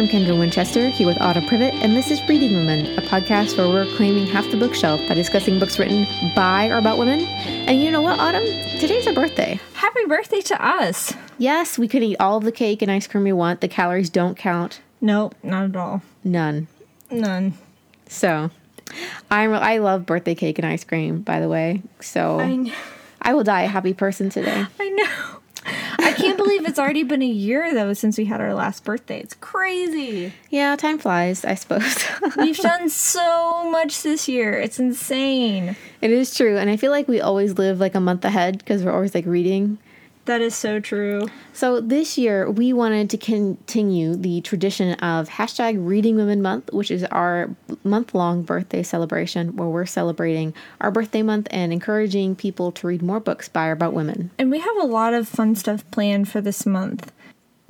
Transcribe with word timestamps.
I'm 0.00 0.08
Kendra 0.08 0.38
Winchester 0.38 0.88
here 0.88 1.06
with 1.06 1.20
Autumn 1.20 1.44
Privett, 1.44 1.74
and 1.74 1.94
this 1.94 2.10
is 2.10 2.26
Reading 2.26 2.54
Women, 2.54 2.86
a 2.98 3.02
podcast 3.02 3.58
where 3.58 3.68
we're 3.68 3.96
claiming 3.96 4.26
half 4.26 4.50
the 4.50 4.56
bookshelf 4.56 4.98
by 5.06 5.12
discussing 5.12 5.58
books 5.58 5.78
written 5.78 6.06
by 6.34 6.70
or 6.70 6.78
about 6.78 6.96
women. 6.96 7.20
And 7.68 7.82
you 7.82 7.90
know 7.90 8.00
what, 8.00 8.18
Autumn? 8.18 8.46
Today's 8.80 9.06
our 9.06 9.12
birthday. 9.12 9.60
Happy 9.74 10.06
birthday 10.06 10.40
to 10.40 10.64
us. 10.64 11.12
Yes, 11.36 11.78
we 11.78 11.86
could 11.86 12.02
eat 12.02 12.16
all 12.18 12.38
of 12.38 12.44
the 12.44 12.50
cake 12.50 12.80
and 12.80 12.90
ice 12.90 13.06
cream 13.06 13.24
we 13.24 13.34
want. 13.34 13.60
The 13.60 13.68
calories 13.68 14.08
don't 14.08 14.38
count. 14.38 14.80
Nope, 15.02 15.34
not 15.42 15.64
at 15.64 15.76
all. 15.76 16.00
None. 16.24 16.66
None. 17.10 17.52
So, 18.08 18.50
I'm 19.30 19.52
I 19.52 19.76
love 19.76 20.06
birthday 20.06 20.34
cake 20.34 20.58
and 20.58 20.66
ice 20.66 20.82
cream. 20.82 21.20
By 21.20 21.40
the 21.40 21.48
way, 21.50 21.82
so 22.00 22.40
I, 22.40 22.72
I 23.20 23.34
will 23.34 23.44
die 23.44 23.64
a 23.64 23.68
happy 23.68 23.92
person 23.92 24.30
today. 24.30 24.64
I 24.80 24.88
know. 24.88 25.29
I 26.10 26.12
can't 26.14 26.36
believe 26.36 26.66
it's 26.66 26.78
already 26.78 27.04
been 27.04 27.22
a 27.22 27.26
year 27.26 27.72
though 27.72 27.92
since 27.92 28.18
we 28.18 28.24
had 28.24 28.40
our 28.40 28.52
last 28.52 28.84
birthday. 28.84 29.20
It's 29.20 29.34
crazy. 29.34 30.32
Yeah, 30.50 30.74
time 30.76 30.98
flies. 30.98 31.44
I 31.44 31.54
suppose. 31.54 32.04
We've 32.36 32.56
done 32.58 32.88
so 32.88 33.70
much 33.70 34.02
this 34.02 34.28
year. 34.28 34.58
It's 34.58 34.78
insane. 34.80 35.76
it 36.00 36.10
is 36.10 36.34
true, 36.34 36.56
and 36.58 36.68
I 36.68 36.76
feel 36.76 36.90
like 36.90 37.06
we 37.06 37.20
always 37.20 37.58
live 37.58 37.78
like 37.78 37.94
a 37.94 38.00
month 38.00 38.24
ahead 38.24 38.58
because 38.58 38.82
we're 38.82 38.92
always 38.92 39.14
like 39.14 39.26
reading. 39.26 39.78
That 40.26 40.42
is 40.42 40.54
so 40.54 40.78
true. 40.78 41.28
So 41.52 41.80
this 41.80 42.16
year 42.16 42.48
we 42.48 42.72
wanted 42.72 43.10
to 43.10 43.16
continue 43.16 44.14
the 44.14 44.42
tradition 44.42 44.94
of 44.94 45.28
hashtag 45.28 45.84
Reading 45.84 46.16
Women 46.16 46.40
Month, 46.42 46.72
which 46.72 46.90
is 46.90 47.04
our 47.04 47.50
month-long 47.82 48.42
birthday 48.42 48.82
celebration 48.82 49.56
where 49.56 49.68
we're 49.68 49.86
celebrating 49.86 50.54
our 50.80 50.90
birthday 50.90 51.22
month 51.22 51.48
and 51.50 51.72
encouraging 51.72 52.36
people 52.36 52.70
to 52.72 52.86
read 52.86 53.02
more 53.02 53.18
books 53.18 53.48
by 53.48 53.68
or 53.68 53.72
about 53.72 53.92
women. 53.92 54.30
And 54.38 54.50
we 54.50 54.60
have 54.60 54.76
a 54.76 54.86
lot 54.86 55.14
of 55.14 55.26
fun 55.26 55.56
stuff 55.56 55.90
planned 55.90 56.28
for 56.28 56.40
this 56.40 56.64
month. 56.64 57.10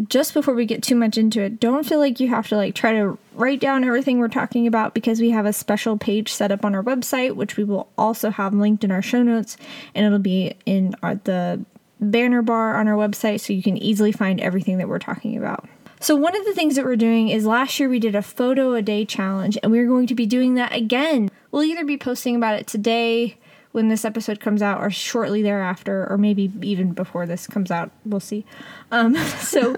Just 0.08 0.34
before 0.34 0.54
we 0.54 0.66
get 0.66 0.82
too 0.82 0.96
much 0.96 1.18
into 1.18 1.42
it, 1.42 1.60
don't 1.60 1.86
feel 1.86 1.98
like 1.98 2.20
you 2.20 2.28
have 2.28 2.48
to 2.48 2.56
like 2.56 2.74
try 2.74 2.92
to 2.92 3.18
write 3.34 3.60
down 3.60 3.84
everything 3.84 4.18
we're 4.18 4.28
talking 4.28 4.66
about 4.66 4.92
because 4.92 5.20
we 5.20 5.30
have 5.30 5.46
a 5.46 5.52
special 5.52 5.96
page 5.98 6.32
set 6.32 6.50
up 6.50 6.64
on 6.64 6.74
our 6.74 6.82
website, 6.82 7.36
which 7.36 7.56
we 7.56 7.64
will 7.64 7.88
also 7.96 8.30
have 8.30 8.54
linked 8.54 8.82
in 8.82 8.90
our 8.90 9.02
show 9.02 9.22
notes, 9.22 9.56
and 9.94 10.04
it'll 10.04 10.18
be 10.18 10.54
in 10.66 10.94
our, 11.02 11.14
the 11.14 11.64
banner 12.00 12.42
bar 12.42 12.76
on 12.76 12.88
our 12.88 12.96
website 12.96 13.40
so 13.40 13.52
you 13.52 13.62
can 13.62 13.76
easily 13.76 14.12
find 14.12 14.40
everything 14.40 14.78
that 14.78 14.88
we're 14.88 14.98
talking 14.98 15.36
about. 15.36 15.68
So, 16.02 16.16
one 16.16 16.34
of 16.34 16.46
the 16.46 16.54
things 16.54 16.76
that 16.76 16.86
we're 16.86 16.96
doing 16.96 17.28
is 17.28 17.44
last 17.44 17.78
year 17.78 17.88
we 17.88 17.98
did 17.98 18.14
a 18.14 18.22
photo 18.22 18.72
a 18.72 18.80
day 18.80 19.04
challenge, 19.04 19.58
and 19.62 19.70
we're 19.70 19.86
going 19.86 20.06
to 20.06 20.14
be 20.14 20.24
doing 20.24 20.54
that 20.54 20.74
again. 20.74 21.30
We'll 21.50 21.62
either 21.62 21.84
be 21.84 21.98
posting 21.98 22.36
about 22.36 22.54
it 22.58 22.66
today 22.66 23.36
when 23.72 23.88
this 23.88 24.06
episode 24.06 24.40
comes 24.40 24.62
out, 24.62 24.80
or 24.80 24.90
shortly 24.90 25.42
thereafter, 25.42 26.10
or 26.10 26.16
maybe 26.16 26.50
even 26.62 26.92
before 26.92 27.26
this 27.26 27.46
comes 27.46 27.70
out. 27.70 27.90
We'll 28.06 28.18
see. 28.18 28.46
Um, 28.90 29.14
so, 29.40 29.76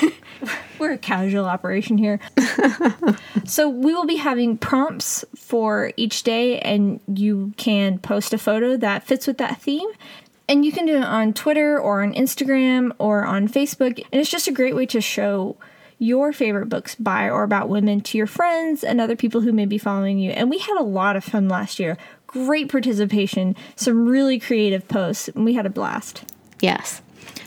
we're 0.80 0.92
a 0.92 0.98
casual 0.98 1.44
operation 1.46 1.96
here. 1.96 2.18
so, 3.44 3.68
we 3.68 3.94
will 3.94 4.04
be 4.04 4.16
having 4.16 4.58
prompts 4.58 5.24
for 5.36 5.92
each 5.96 6.24
day, 6.24 6.58
and 6.58 6.98
you 7.06 7.54
can 7.56 8.00
post 8.00 8.34
a 8.34 8.38
photo 8.38 8.76
that 8.78 9.04
fits 9.04 9.28
with 9.28 9.38
that 9.38 9.62
theme. 9.62 9.88
And 10.48 10.64
you 10.64 10.72
can 10.72 10.86
do 10.86 10.96
it 10.96 11.04
on 11.04 11.32
Twitter 11.32 11.78
or 11.78 12.02
on 12.02 12.14
Instagram 12.14 12.92
or 12.98 13.24
on 13.24 13.48
Facebook. 13.48 13.98
And 14.12 14.20
it's 14.20 14.30
just 14.30 14.48
a 14.48 14.52
great 14.52 14.76
way 14.76 14.86
to 14.86 15.00
show 15.00 15.56
your 15.98 16.32
favorite 16.32 16.68
books 16.68 16.94
by 16.94 17.28
or 17.28 17.42
about 17.42 17.68
women 17.68 18.00
to 18.02 18.18
your 18.18 18.26
friends 18.26 18.84
and 18.84 19.00
other 19.00 19.16
people 19.16 19.40
who 19.40 19.52
may 19.52 19.66
be 19.66 19.78
following 19.78 20.18
you. 20.18 20.30
And 20.30 20.50
we 20.50 20.58
had 20.58 20.76
a 20.78 20.84
lot 20.84 21.16
of 21.16 21.24
fun 21.24 21.48
last 21.48 21.78
year. 21.78 21.96
Great 22.26 22.70
participation, 22.70 23.56
some 23.76 24.06
really 24.06 24.38
creative 24.38 24.86
posts, 24.88 25.28
and 25.28 25.44
we 25.44 25.54
had 25.54 25.66
a 25.66 25.70
blast. 25.70 26.24
Yes. 26.60 27.00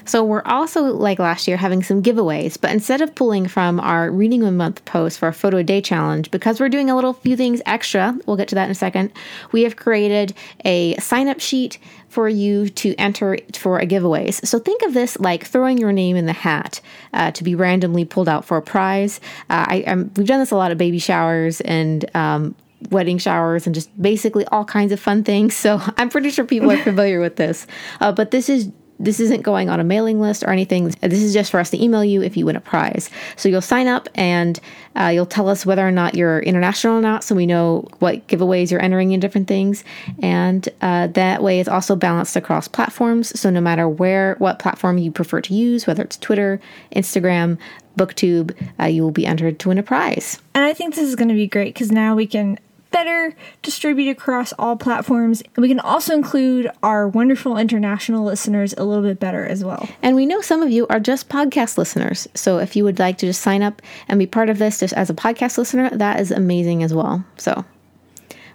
So 0.05 0.23
we're 0.23 0.41
also 0.45 0.83
like 0.85 1.19
last 1.19 1.47
year 1.47 1.57
having 1.57 1.83
some 1.83 2.01
giveaways, 2.01 2.59
but 2.59 2.71
instead 2.71 3.01
of 3.01 3.13
pulling 3.13 3.47
from 3.47 3.79
our 3.79 4.09
Reading 4.09 4.41
Women 4.41 4.57
Month 4.57 4.85
post 4.85 5.19
for 5.19 5.27
our 5.27 5.31
photo 5.31 5.57
a 5.57 5.63
day 5.63 5.81
challenge, 5.81 6.31
because 6.31 6.59
we're 6.59 6.69
doing 6.69 6.89
a 6.89 6.95
little 6.95 7.13
few 7.13 7.35
things 7.35 7.61
extra, 7.65 8.17
we'll 8.25 8.35
get 8.35 8.47
to 8.47 8.55
that 8.55 8.65
in 8.65 8.71
a 8.71 8.75
second. 8.75 9.11
We 9.51 9.63
have 9.63 9.75
created 9.75 10.33
a 10.65 10.95
sign 10.97 11.27
up 11.27 11.39
sheet 11.39 11.77
for 12.07 12.27
you 12.27 12.69
to 12.69 12.95
enter 12.95 13.37
for 13.53 13.79
a 13.79 13.85
giveaways. 13.85 14.45
So 14.45 14.57
think 14.57 14.81
of 14.81 14.93
this 14.93 15.19
like 15.19 15.45
throwing 15.45 15.77
your 15.77 15.91
name 15.91 16.15
in 16.15 16.25
the 16.25 16.33
hat 16.33 16.81
uh, 17.13 17.31
to 17.31 17.43
be 17.43 17.53
randomly 17.53 18.03
pulled 18.05 18.27
out 18.27 18.45
for 18.45 18.57
a 18.57 18.61
prize. 18.61 19.19
Uh, 19.49 19.65
I, 19.67 19.83
I'm, 19.85 20.11
we've 20.15 20.25
done 20.27 20.39
this 20.39 20.51
a 20.51 20.55
lot 20.55 20.71
of 20.71 20.77
baby 20.77 20.99
showers 20.99 21.61
and. 21.61 22.05
Um, 22.15 22.55
wedding 22.91 23.17
showers 23.17 23.65
and 23.65 23.75
just 23.75 23.89
basically 24.01 24.45
all 24.45 24.63
kinds 24.63 24.93
of 24.93 24.99
fun 25.01 25.21
things. 25.21 25.53
So 25.53 25.81
I'm 25.97 26.09
pretty 26.09 26.29
sure 26.29 26.45
people 26.45 26.71
are 26.71 26.77
familiar 26.83 27.19
with 27.19 27.35
this. 27.35 27.67
Uh, 27.99 28.13
but 28.13 28.31
this 28.31 28.47
is 28.47 28.69
this 28.99 29.19
isn't 29.19 29.41
going 29.41 29.69
on 29.69 29.79
a 29.79 29.83
mailing 29.83 30.19
list 30.19 30.43
or 30.43 30.49
anything. 30.49 30.89
This 31.01 31.21
is 31.21 31.33
just 31.33 31.51
for 31.51 31.59
us 31.59 31.69
to 31.69 31.81
email 31.81 32.03
you 32.03 32.21
if 32.21 32.35
you 32.35 32.45
win 32.45 32.55
a 32.55 32.61
prize. 32.61 33.09
So 33.37 33.47
you'll 33.47 33.61
sign 33.61 33.87
up 33.87 34.09
and 34.15 34.59
uh, 34.95 35.07
you'll 35.07 35.25
tell 35.25 35.47
us 35.47 35.65
whether 35.65 35.87
or 35.87 35.91
not 35.91 36.15
you're 36.15 36.39
international 36.39 36.97
or 36.97 37.01
not, 37.01 37.23
so 37.23 37.33
we 37.33 37.45
know 37.45 37.87
what 37.99 38.27
giveaways 38.27 38.71
you're 38.71 38.81
entering 38.81 39.11
in 39.11 39.19
different 39.19 39.47
things. 39.47 39.83
And 40.21 40.67
uh, 40.81 41.07
that 41.07 41.41
way, 41.41 41.59
it's 41.59 41.69
also 41.69 41.95
balanced 41.95 42.35
across 42.35 42.67
platforms. 42.67 43.39
So 43.39 43.49
no 43.49 43.61
matter 43.61 43.87
where, 43.87 44.35
what 44.39 44.59
platform 44.59 44.97
you 44.97 45.11
prefer 45.11 45.41
to 45.41 45.53
use, 45.53 45.87
whether 45.87 46.03
it's 46.03 46.17
Twitter, 46.17 46.59
Instagram, 46.93 47.57
BookTube, 47.97 48.55
uh, 48.79 48.85
you 48.85 49.03
will 49.03 49.11
be 49.11 49.25
entered 49.25 49.59
to 49.59 49.69
win 49.69 49.77
a 49.77 49.83
prize. 49.83 50.39
And 50.53 50.63
I 50.63 50.73
think 50.73 50.95
this 50.95 51.07
is 51.07 51.15
going 51.15 51.29
to 51.29 51.33
be 51.35 51.47
great 51.47 51.73
because 51.73 51.91
now 51.91 52.15
we 52.15 52.27
can 52.27 52.59
better 52.91 53.35
distribute 53.61 54.09
across 54.09 54.53
all 54.53 54.75
platforms. 54.75 55.41
And 55.55 55.61
we 55.61 55.67
can 55.67 55.79
also 55.79 56.13
include 56.13 56.69
our 56.83 57.07
wonderful 57.07 57.57
international 57.57 58.23
listeners 58.23 58.73
a 58.77 58.83
little 58.83 59.03
bit 59.03 59.19
better 59.19 59.45
as 59.45 59.63
well. 59.63 59.87
And 60.01 60.15
we 60.15 60.25
know 60.25 60.41
some 60.41 60.61
of 60.61 60.71
you 60.71 60.87
are 60.87 60.99
just 60.99 61.29
podcast 61.29 61.77
listeners. 61.77 62.27
So 62.33 62.57
if 62.57 62.75
you 62.75 62.83
would 62.83 62.99
like 62.99 63.17
to 63.19 63.27
just 63.27 63.41
sign 63.41 63.61
up 63.61 63.81
and 64.07 64.19
be 64.19 64.27
part 64.27 64.49
of 64.49 64.57
this 64.57 64.79
just 64.79 64.93
as 64.93 65.09
a 65.09 65.13
podcast 65.13 65.57
listener, 65.57 65.89
that 65.91 66.19
is 66.19 66.31
amazing 66.31 66.83
as 66.83 66.93
well. 66.93 67.23
So 67.37 67.63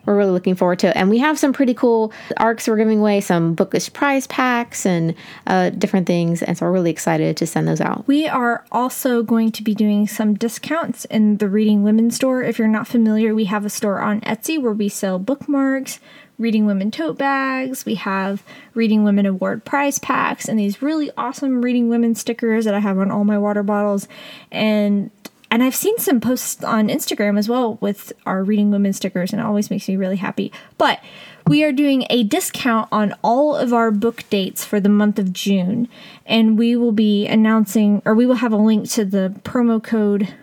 we're 0.07 0.17
really 0.17 0.33
looking 0.33 0.55
forward 0.55 0.79
to 0.81 0.89
it. 0.89 0.97
And 0.97 1.11
we 1.11 1.19
have 1.19 1.39
some 1.39 1.53
pretty 1.53 1.75
cool 1.75 2.13
arcs 2.37 2.69
we're 2.69 2.77
giving 2.77 3.01
away, 3.01 3.21
some 3.21 3.55
bookish 3.55 3.93
prize 3.93 4.27
packs 4.27 4.85
and 4.87 5.15
uh, 5.47 5.71
different 5.71 6.07
things. 6.07 6.43
And 6.43 6.57
so 6.57 6.67
we're 6.67 6.73
really 6.73 6.91
excited 6.91 7.37
to 7.37 7.47
send 7.47 7.69
those 7.69 7.81
out. 7.81 8.07
We 8.07 8.27
are 8.27 8.65
also 8.73 9.23
going 9.23 9.53
to 9.53 9.63
be 9.63 9.75
doing 9.75 10.07
some 10.07 10.35
discounts 10.35 11.05
in 11.07 11.39
the 11.39 11.49
Reading 11.49 11.83
Women 11.83 12.11
store. 12.11 12.43
If 12.43 12.59
you're 12.59 12.69
not 12.69 12.87
familiar, 12.87 13.35
we 13.35 13.45
have 13.47 13.65
a 13.65 13.71
store 13.71 14.01
on 14.01 14.21
Etsy 14.23 14.61
where 14.61 14.73
we 14.73 14.89
sell 14.89 15.19
bookmarks. 15.19 16.01
Reading 16.37 16.67
Women 16.67 16.91
tote 16.91 17.17
bags. 17.17 17.87
We 17.87 17.95
have 17.95 18.43
Reading 18.75 19.05
Women 19.05 19.25
Award 19.25 19.65
prize 19.65 20.01
packs 20.01 20.49
and 20.49 20.59
these 20.59 20.83
really 20.83 21.11
awesome 21.17 21.63
Reading 21.63 21.89
Women 21.89 22.17
stickers 22.17 22.65
that 22.65 22.75
I 22.75 22.81
have 22.81 22.99
on 22.99 23.13
all 23.13 23.23
my 23.23 23.39
water 23.39 23.63
bottles. 23.63 24.09
And 24.51 25.13
and 25.55 25.63
I've 25.63 25.77
seen 25.77 25.97
some 25.99 26.21
posts 26.21 26.65
on 26.65 26.89
Instagram 26.89 27.39
as 27.39 27.49
well 27.49 27.79
with 27.81 28.13
our 28.27 28.43
Reading 28.43 28.73
Women 28.73 28.93
stickers, 28.93 29.33
and 29.33 29.41
it 29.41 29.45
always 29.45 29.71
makes 29.71 29.89
me 29.89 29.97
really 29.97 30.17
happy. 30.17 30.51
But 30.79 30.99
we 31.47 31.63
are 31.63 31.71
doing 31.71 32.09
a 32.11 32.25
discount 32.25 32.89
on 32.91 33.15
all 33.23 33.55
of 33.55 33.73
our 33.73 33.93
book 33.93 34.25
dates 34.31 34.65
for 34.65 34.81
the 34.81 34.89
month 34.89 35.17
of 35.17 35.33
June, 35.33 35.87
and 36.27 36.59
we 36.59 36.75
will 36.75 36.91
be 36.91 37.29
announcing, 37.29 38.03
or 38.05 38.17
we 38.17 38.27
will 38.27 38.35
have 38.35 38.53
a 38.53 38.57
link 38.57 38.91
to 38.91 39.05
the 39.05 39.33
promo 39.45 39.81
code 39.81 40.35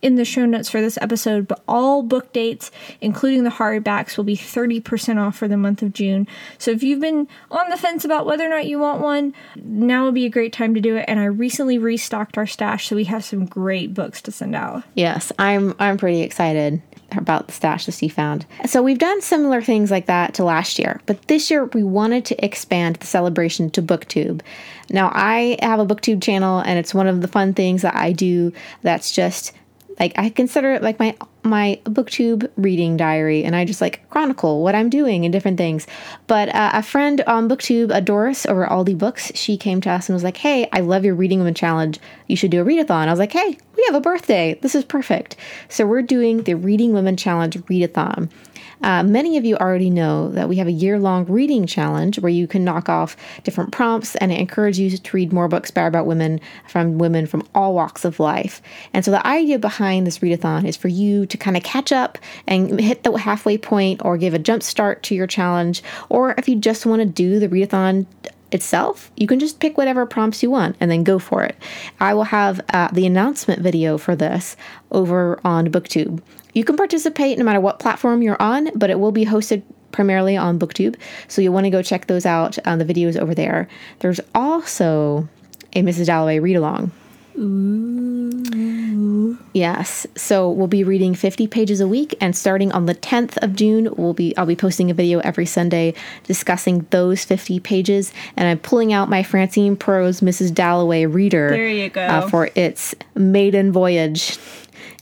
in 0.00 0.14
the 0.14 0.24
show 0.24 0.46
notes 0.46 0.70
for 0.70 0.80
this 0.80 0.98
episode, 1.00 1.48
but 1.48 1.62
all 1.66 2.02
book 2.02 2.32
dates, 2.32 2.70
including 3.00 3.44
the 3.44 3.50
hardbacks, 3.50 4.16
will 4.16 4.24
be 4.24 4.36
30% 4.36 5.18
off 5.18 5.36
for 5.36 5.48
the 5.48 5.56
month 5.56 5.82
of 5.82 5.92
June. 5.92 6.26
So 6.58 6.70
if 6.70 6.82
you've 6.82 7.00
been 7.00 7.26
on 7.50 7.68
the 7.70 7.76
fence 7.76 8.04
about 8.04 8.26
whether 8.26 8.46
or 8.46 8.48
not 8.48 8.66
you 8.66 8.78
want 8.78 9.00
one, 9.00 9.34
now 9.56 10.04
would 10.04 10.14
be 10.14 10.26
a 10.26 10.30
great 10.30 10.52
time 10.52 10.74
to 10.74 10.80
do 10.80 10.96
it. 10.96 11.04
And 11.08 11.18
I 11.18 11.24
recently 11.24 11.78
restocked 11.78 12.38
our 12.38 12.46
stash, 12.46 12.88
so 12.88 12.96
we 12.96 13.04
have 13.04 13.24
some 13.24 13.46
great 13.46 13.94
books 13.94 14.22
to 14.22 14.32
send 14.32 14.54
out. 14.54 14.84
Yes, 14.94 15.32
I'm 15.38 15.74
I'm 15.78 15.96
pretty 15.96 16.22
excited 16.22 16.80
about 17.16 17.46
the 17.46 17.52
stash 17.52 17.86
that 17.86 17.92
Steve 17.92 18.12
found. 18.12 18.46
So 18.66 18.82
we've 18.82 18.98
done 18.98 19.20
similar 19.22 19.62
things 19.62 19.90
like 19.90 20.06
that 20.06 20.34
to 20.34 20.44
last 20.44 20.78
year, 20.78 21.00
but 21.06 21.22
this 21.28 21.50
year 21.50 21.64
we 21.66 21.82
wanted 21.82 22.24
to 22.26 22.44
expand 22.44 22.96
the 22.96 23.06
celebration 23.06 23.70
to 23.70 23.82
BookTube. 23.82 24.42
Now 24.90 25.10
I 25.14 25.58
have 25.62 25.80
a 25.80 25.86
BookTube 25.86 26.22
channel 26.22 26.60
and 26.60 26.78
it's 26.78 26.94
one 26.94 27.06
of 27.06 27.20
the 27.20 27.28
fun 27.28 27.54
things 27.54 27.82
that 27.82 27.94
I 27.94 28.12
do 28.12 28.52
that's 28.82 29.12
just 29.12 29.52
like 30.00 30.18
I 30.18 30.30
consider 30.30 30.72
it 30.72 30.82
like 30.82 30.98
my 30.98 31.16
my 31.42 31.80
booktube 31.84 32.50
reading 32.56 32.96
diary 32.96 33.44
and 33.44 33.56
I 33.56 33.64
just 33.64 33.80
like 33.80 34.08
chronicle 34.10 34.62
what 34.62 34.74
I'm 34.74 34.90
doing 34.90 35.24
and 35.24 35.32
different 35.32 35.56
things. 35.58 35.86
But 36.26 36.54
uh, 36.54 36.70
a 36.74 36.82
friend 36.82 37.22
on 37.26 37.48
booktube, 37.48 37.94
a 37.94 38.00
Doris 38.00 38.46
over 38.46 38.66
Aldi 38.66 38.98
Books, 38.98 39.32
she 39.34 39.56
came 39.56 39.80
to 39.82 39.90
us 39.90 40.08
and 40.08 40.14
was 40.14 40.24
like, 40.24 40.36
"Hey, 40.36 40.68
I 40.72 40.80
love 40.80 41.04
your 41.04 41.14
reading 41.14 41.38
women 41.38 41.54
challenge. 41.54 41.98
You 42.26 42.36
should 42.36 42.50
do 42.50 42.62
a 42.62 42.64
readathon." 42.64 43.08
I 43.08 43.10
was 43.10 43.18
like, 43.18 43.32
"Hey, 43.32 43.58
we 43.78 43.84
have 43.86 43.94
a 43.94 44.00
birthday. 44.00 44.58
This 44.60 44.74
is 44.74 44.84
perfect." 44.84 45.36
So 45.70 45.86
we're 45.86 46.02
doing 46.02 46.42
the 46.42 46.54
Reading 46.54 46.92
Women 46.92 47.16
Challenge 47.16 47.56
readathon. 47.60 48.28
Uh, 48.82 49.02
many 49.02 49.36
of 49.36 49.44
you 49.44 49.56
already 49.56 49.90
know 49.90 50.28
that 50.30 50.48
we 50.48 50.56
have 50.56 50.68
a 50.68 50.72
year 50.72 50.98
long 50.98 51.24
reading 51.26 51.66
challenge 51.66 52.18
where 52.20 52.30
you 52.30 52.46
can 52.46 52.64
knock 52.64 52.88
off 52.88 53.16
different 53.42 53.72
prompts 53.72 54.14
and 54.16 54.30
encourage 54.32 54.78
you 54.78 54.90
to 54.90 55.16
read 55.16 55.32
more 55.32 55.48
books 55.48 55.70
by 55.70 55.82
about 55.82 56.06
women 56.06 56.40
from 56.68 56.98
women 56.98 57.26
from 57.26 57.46
all 57.54 57.74
walks 57.74 58.04
of 58.04 58.20
life. 58.20 58.62
And 58.92 59.04
so 59.04 59.10
the 59.10 59.26
idea 59.26 59.58
behind 59.58 60.06
this 60.06 60.18
readathon 60.18 60.64
is 60.64 60.76
for 60.76 60.88
you 60.88 61.26
to 61.26 61.36
kind 61.36 61.56
of 61.56 61.62
catch 61.62 61.90
up 61.90 62.18
and 62.46 62.78
hit 62.78 63.02
the 63.02 63.12
halfway 63.12 63.58
point 63.58 64.04
or 64.04 64.16
give 64.16 64.34
a 64.34 64.38
jump 64.38 64.62
start 64.62 65.02
to 65.04 65.14
your 65.14 65.26
challenge. 65.26 65.82
Or 66.08 66.34
if 66.38 66.48
you 66.48 66.56
just 66.56 66.86
want 66.86 67.00
to 67.00 67.06
do 67.06 67.40
the 67.40 67.48
readathon 67.48 68.06
itself, 68.52 69.10
you 69.16 69.26
can 69.26 69.38
just 69.38 69.60
pick 69.60 69.76
whatever 69.76 70.06
prompts 70.06 70.42
you 70.42 70.50
want 70.50 70.76
and 70.80 70.90
then 70.90 71.04
go 71.04 71.18
for 71.18 71.42
it. 71.42 71.56
I 72.00 72.14
will 72.14 72.24
have 72.24 72.60
uh, 72.72 72.88
the 72.92 73.06
announcement 73.06 73.62
video 73.62 73.98
for 73.98 74.16
this 74.16 74.56
over 74.90 75.40
on 75.44 75.68
BookTube. 75.68 76.20
You 76.54 76.64
can 76.64 76.76
participate 76.76 77.38
no 77.38 77.44
matter 77.44 77.60
what 77.60 77.78
platform 77.78 78.22
you're 78.22 78.40
on, 78.40 78.70
but 78.74 78.90
it 78.90 78.98
will 78.98 79.12
be 79.12 79.26
hosted 79.26 79.62
primarily 79.92 80.36
on 80.36 80.58
BookTube. 80.58 80.96
So 81.28 81.42
you'll 81.42 81.54
want 81.54 81.64
to 81.64 81.70
go 81.70 81.82
check 81.82 82.06
those 82.06 82.26
out. 82.26 82.58
Uh, 82.66 82.76
the 82.76 82.84
videos 82.84 83.16
over 83.16 83.34
there. 83.34 83.68
There's 84.00 84.20
also 84.34 85.28
a 85.74 85.82
Mrs. 85.82 86.06
Dalloway 86.06 86.38
read 86.38 86.56
along. 86.56 86.90
Ooh. 87.36 87.97
Yes. 89.52 90.06
So 90.16 90.50
we'll 90.50 90.66
be 90.66 90.84
reading 90.84 91.14
50 91.14 91.46
pages 91.46 91.80
a 91.80 91.88
week 91.88 92.16
and 92.20 92.36
starting 92.36 92.72
on 92.72 92.86
the 92.86 92.94
10th 92.94 93.36
of 93.38 93.54
June, 93.54 93.92
we'll 93.96 94.14
be 94.14 94.36
I'll 94.36 94.46
be 94.46 94.56
posting 94.56 94.90
a 94.90 94.94
video 94.94 95.20
every 95.20 95.46
Sunday 95.46 95.94
discussing 96.24 96.86
those 96.90 97.24
50 97.24 97.60
pages 97.60 98.12
and 98.36 98.48
I'm 98.48 98.58
pulling 98.58 98.92
out 98.92 99.08
my 99.08 99.22
Francine 99.22 99.76
Prose 99.76 100.20
Mrs. 100.20 100.54
Dalloway 100.54 101.06
reader 101.06 101.50
there 101.50 101.68
you 101.68 101.88
go. 101.88 102.02
Uh, 102.02 102.28
for 102.28 102.50
its 102.54 102.94
maiden 103.14 103.72
voyage 103.72 104.38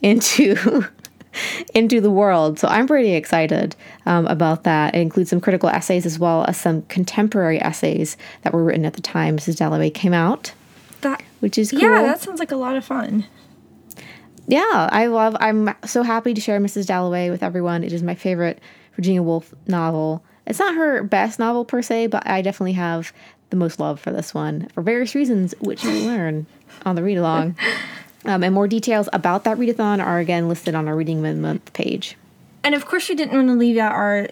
into 0.03 0.87
into 1.75 2.01
the 2.01 2.11
world. 2.11 2.59
So 2.59 2.69
I'm 2.69 2.87
pretty 2.87 3.13
excited 3.13 3.77
um, 4.07 4.27
about 4.27 4.65
that. 4.65 4.95
It 4.95 5.01
includes 5.01 5.31
some 5.31 5.41
critical 5.41 5.69
essays 5.69 6.07
as 6.07 6.19
well 6.19 6.45
as 6.47 6.57
some 6.57 6.83
contemporary 6.83 7.61
essays 7.61 8.17
that 8.43 8.53
were 8.53 8.65
written 8.65 8.85
at 8.85 8.95
the 8.95 9.03
time 9.03 9.37
Mrs. 9.37 9.57
Dalloway 9.57 9.91
came 9.91 10.15
out. 10.15 10.53
That 11.03 11.23
which 11.41 11.59
is 11.59 11.71
cool. 11.71 11.81
Yeah, 11.81 12.03
that 12.03 12.21
sounds 12.21 12.41
like 12.41 12.51
a 12.51 12.57
lot 12.57 12.77
of 12.77 12.85
fun. 12.85 13.27
Yeah, 14.47 14.89
I 14.93 15.07
love. 15.07 15.37
I'm 15.41 15.75
so 15.85 16.03
happy 16.03 16.35
to 16.35 16.41
share 16.41 16.61
Mrs. 16.61 16.87
Dalloway 16.87 17.31
with 17.31 17.43
everyone. 17.43 17.83
It 17.83 17.93
is 17.93 18.03
my 18.03 18.15
favorite 18.15 18.61
Virginia 18.95 19.23
Woolf 19.23 19.55
novel. 19.67 20.23
It's 20.47 20.59
not 20.59 20.75
her 20.75 21.03
best 21.03 21.39
novel 21.39 21.65
per 21.65 21.83
se, 21.83 22.09
but 22.09 22.27
I 22.27 22.43
definitely 22.43 22.75
have 22.75 23.13
the 23.51 23.57
most 23.57 23.81
love 23.81 24.01
for 24.01 24.13
this 24.13 24.33
one 24.33 24.69
for 24.69 24.83
various 24.83 25.15
reasons, 25.15 25.55
which 25.61 25.83
you 25.85 25.91
learn 26.07 26.47
on 26.85 26.95
the 26.95 27.03
read 27.03 27.19
along. 27.19 27.57
Um, 28.27 28.43
and 28.43 28.53
more 28.53 28.67
details 28.67 29.09
about 29.13 29.45
that 29.45 29.57
readathon 29.57 30.05
are 30.05 30.19
again 30.19 30.49
listed 30.49 30.75
on 30.75 30.89
our 30.89 30.97
Reading 30.97 31.23
Month 31.41 31.73
page. 31.73 32.17
And 32.65 32.75
of 32.75 32.85
course, 32.85 33.09
we 33.09 33.15
didn't 33.15 33.37
want 33.37 33.47
to 33.49 33.55
leave 33.55 33.79
out 33.79 33.93
our 33.93 34.29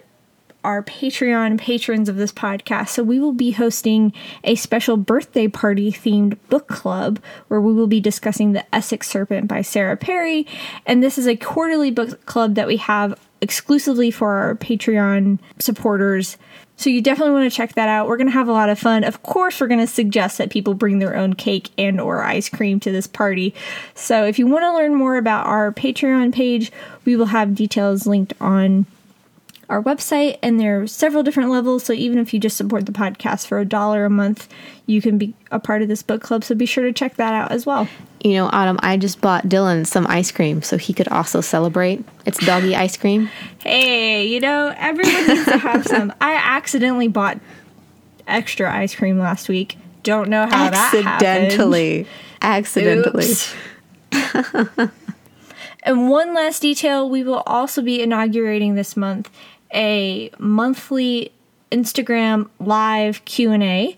our 0.65 0.83
Patreon 0.83 1.59
patrons 1.59 2.09
of 2.09 2.17
this 2.17 2.31
podcast. 2.31 2.89
So 2.89 3.03
we 3.03 3.19
will 3.19 3.33
be 3.33 3.51
hosting 3.51 4.11
a 4.43 4.55
special 4.55 4.97
birthday 4.97 5.47
party 5.47 5.91
themed 5.91 6.37
book 6.49 6.67
club 6.67 7.19
where 7.47 7.61
we 7.61 7.71
will 7.71 7.87
be 7.87 8.01
discussing 8.01 8.51
The 8.51 8.75
Essex 8.75 9.07
Serpent 9.07 9.47
by 9.47 9.61
Sarah 9.61 9.95
Perry. 9.95 10.47
And 10.85 11.01
this 11.01 11.17
is 11.17 11.27
a 11.27 11.37
quarterly 11.37 11.91
book 11.91 12.25
club 12.25 12.55
that 12.55 12.67
we 12.67 12.77
have 12.77 13.17
exclusively 13.41 14.09
for 14.09 14.31
our 14.31 14.55
Patreon 14.55 15.39
supporters. 15.59 16.37
So 16.77 16.89
you 16.89 17.01
definitely 17.01 17.33
want 17.33 17.49
to 17.49 17.55
check 17.55 17.75
that 17.75 17.87
out. 17.87 18.07
We're 18.07 18.17
going 18.17 18.27
to 18.27 18.33
have 18.33 18.49
a 18.49 18.53
lot 18.53 18.69
of 18.69 18.79
fun. 18.79 19.03
Of 19.03 19.23
course, 19.23 19.61
we're 19.61 19.67
going 19.67 19.79
to 19.79 19.87
suggest 19.87 20.37
that 20.39 20.49
people 20.49 20.73
bring 20.73 20.99
their 20.99 21.15
own 21.15 21.33
cake 21.33 21.69
and 21.77 22.01
or 22.01 22.23
ice 22.23 22.49
cream 22.49 22.79
to 22.81 22.91
this 22.91 23.07
party. 23.07 23.53
So 23.93 24.25
if 24.25 24.39
you 24.39 24.47
want 24.47 24.63
to 24.63 24.73
learn 24.73 24.95
more 24.95 25.15
about 25.15 25.45
our 25.45 25.71
Patreon 25.71 26.33
page, 26.33 26.71
we 27.05 27.15
will 27.15 27.27
have 27.27 27.55
details 27.55 28.05
linked 28.05 28.33
on 28.41 28.85
our 29.69 29.81
website 29.81 30.37
and 30.43 30.59
there 30.59 30.81
are 30.81 30.87
several 30.87 31.23
different 31.23 31.49
levels 31.49 31.83
so 31.83 31.93
even 31.93 32.19
if 32.19 32.33
you 32.33 32.39
just 32.39 32.57
support 32.57 32.85
the 32.85 32.91
podcast 32.91 33.47
for 33.47 33.59
a 33.59 33.65
dollar 33.65 34.05
a 34.05 34.09
month 34.09 34.47
you 34.85 35.01
can 35.01 35.17
be 35.17 35.33
a 35.51 35.59
part 35.59 35.81
of 35.81 35.87
this 35.87 36.03
book 36.03 36.21
club 36.21 36.43
so 36.43 36.53
be 36.53 36.65
sure 36.65 36.83
to 36.83 36.93
check 36.93 37.15
that 37.15 37.33
out 37.33 37.51
as 37.51 37.65
well. 37.65 37.87
You 38.23 38.33
know 38.33 38.49
autumn 38.51 38.79
i 38.81 38.97
just 38.97 39.21
bought 39.21 39.43
dylan 39.45 39.85
some 39.85 40.07
ice 40.07 40.31
cream 40.31 40.61
so 40.61 40.77
he 40.77 40.93
could 40.93 41.07
also 41.09 41.41
celebrate. 41.41 42.03
It's 42.25 42.43
doggy 42.45 42.75
ice 42.75 42.97
cream. 42.97 43.29
Hey 43.59 44.27
you 44.27 44.39
know 44.39 44.73
everyone 44.77 45.27
needs 45.27 45.45
to 45.45 45.57
have 45.57 45.85
some. 45.85 46.13
I 46.21 46.35
accidentally 46.35 47.07
bought 47.07 47.39
extra 48.27 48.73
ice 48.73 48.95
cream 48.95 49.19
last 49.19 49.49
week. 49.49 49.77
Don't 50.03 50.29
know 50.29 50.45
how 50.47 50.65
accidentally. 50.65 52.07
accidentally. 52.41 53.33
And 55.85 56.09
one 56.09 56.33
last 56.33 56.63
detail 56.63 57.07
we 57.07 57.23
will 57.23 57.43
also 57.45 57.81
be 57.81 58.01
inaugurating 58.01 58.73
this 58.73 58.97
month 58.97 59.29
a 59.73 60.29
monthly 60.39 61.31
Instagram 61.71 62.49
live 62.59 63.23
Q&A. 63.25 63.95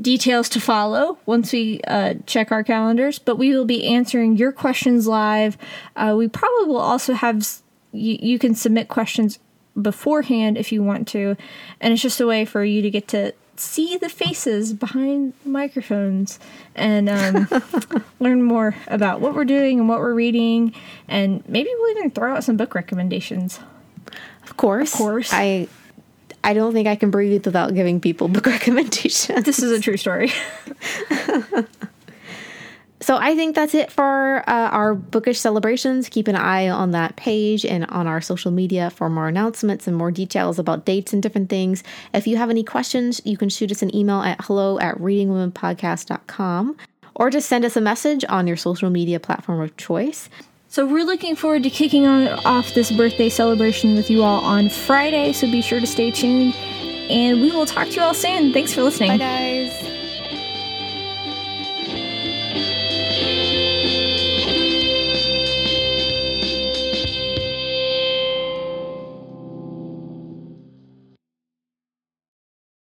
Details 0.00 0.48
to 0.48 0.60
follow 0.60 1.18
once 1.26 1.52
we 1.52 1.80
uh, 1.86 2.14
check 2.24 2.50
our 2.50 2.64
calendars, 2.64 3.18
but 3.18 3.36
we 3.36 3.50
will 3.50 3.66
be 3.66 3.84
answering 3.84 4.36
your 4.36 4.50
questions 4.50 5.06
live. 5.06 5.58
Uh, 5.94 6.14
we 6.16 6.26
probably 6.26 6.66
will 6.66 6.78
also 6.78 7.12
have 7.12 7.46
you, 7.92 8.18
you 8.20 8.38
can 8.38 8.54
submit 8.54 8.88
questions 8.88 9.38
beforehand 9.80 10.56
if 10.56 10.72
you 10.72 10.82
want 10.82 11.06
to, 11.08 11.36
and 11.80 11.92
it's 11.92 12.00
just 12.00 12.20
a 12.20 12.26
way 12.26 12.46
for 12.46 12.64
you 12.64 12.80
to 12.80 12.90
get 12.90 13.08
to 13.08 13.34
see 13.56 13.96
the 13.96 14.08
faces 14.08 14.72
behind 14.72 15.32
microphones 15.44 16.38
and 16.74 17.08
um, 17.08 17.46
learn 18.20 18.42
more 18.42 18.74
about 18.88 19.20
what 19.20 19.34
we're 19.34 19.44
doing 19.44 19.78
and 19.78 19.88
what 19.88 20.00
we're 20.00 20.14
reading, 20.14 20.74
and 21.08 21.46
maybe 21.46 21.68
we'll 21.78 21.96
even 21.96 22.10
throw 22.10 22.34
out 22.34 22.42
some 22.44 22.56
book 22.56 22.74
recommendations. 22.74 23.60
Of 24.42 24.56
course, 24.56 24.92
of 24.92 24.98
course. 24.98 25.30
I 25.32 25.68
I 26.44 26.52
don't 26.52 26.74
think 26.74 26.86
I 26.86 26.94
can 26.94 27.10
breathe 27.10 27.46
without 27.46 27.74
giving 27.74 28.00
people 28.00 28.28
book 28.28 28.46
recommendations. 28.58 29.44
This 29.44 29.60
is 29.60 29.72
a 29.72 29.80
true 29.80 29.96
story. 29.96 30.28
so 33.00 33.16
I 33.16 33.34
think 33.34 33.56
that's 33.56 33.74
it 33.74 33.90
for 33.90 34.44
uh, 34.46 34.68
our 34.68 34.94
bookish 34.94 35.40
celebrations. 35.40 36.10
Keep 36.10 36.28
an 36.28 36.36
eye 36.36 36.68
on 36.68 36.90
that 36.90 37.16
page 37.16 37.64
and 37.64 37.86
on 37.86 38.06
our 38.06 38.20
social 38.20 38.50
media 38.50 38.90
for 38.90 39.08
more 39.08 39.26
announcements 39.26 39.86
and 39.86 39.96
more 39.96 40.10
details 40.10 40.58
about 40.58 40.84
dates 40.84 41.14
and 41.14 41.22
different 41.22 41.48
things. 41.48 41.82
If 42.12 42.26
you 42.26 42.36
have 42.36 42.50
any 42.50 42.62
questions, 42.62 43.22
you 43.24 43.38
can 43.38 43.48
shoot 43.48 43.72
us 43.72 43.80
an 43.80 43.96
email 43.96 44.20
at 44.20 44.44
hello 44.44 44.78
at 44.80 44.98
readingwomenpodcast.com 44.98 46.76
or 47.14 47.30
just 47.30 47.48
send 47.48 47.64
us 47.64 47.76
a 47.76 47.80
message 47.80 48.22
on 48.28 48.46
your 48.46 48.58
social 48.58 48.90
media 48.90 49.18
platform 49.18 49.62
of 49.62 49.74
choice. 49.78 50.28
So 50.74 50.84
we're 50.84 51.04
looking 51.04 51.36
forward 51.36 51.62
to 51.62 51.70
kicking 51.70 52.04
off 52.04 52.74
this 52.74 52.90
birthday 52.90 53.28
celebration 53.28 53.94
with 53.94 54.10
you 54.10 54.24
all 54.24 54.44
on 54.44 54.68
Friday, 54.68 55.32
so 55.32 55.48
be 55.48 55.62
sure 55.62 55.78
to 55.78 55.86
stay 55.86 56.10
tuned. 56.10 56.52
And 57.08 57.40
we 57.40 57.52
will 57.52 57.64
talk 57.64 57.86
to 57.90 57.94
you 57.94 58.02
all 58.02 58.12
soon. 58.12 58.52
Thanks 58.52 58.74
for 58.74 58.82
listening. 58.82 59.10
Bye, 59.10 59.18
guys. 59.18 60.03